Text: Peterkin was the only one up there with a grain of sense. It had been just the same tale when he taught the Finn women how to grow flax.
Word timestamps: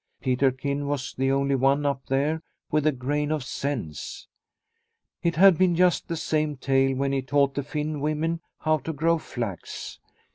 Peterkin 0.19 0.87
was 0.87 1.13
the 1.13 1.31
only 1.31 1.53
one 1.53 1.85
up 1.85 2.07
there 2.07 2.41
with 2.71 2.87
a 2.87 2.91
grain 2.91 3.31
of 3.31 3.43
sense. 3.43 4.27
It 5.21 5.35
had 5.35 5.59
been 5.59 5.75
just 5.75 6.07
the 6.07 6.17
same 6.17 6.57
tale 6.57 6.95
when 6.95 7.11
he 7.11 7.21
taught 7.21 7.53
the 7.53 7.61
Finn 7.61 7.99
women 8.01 8.39
how 8.61 8.79
to 8.79 8.93
grow 8.93 9.19
flax. 9.19 9.99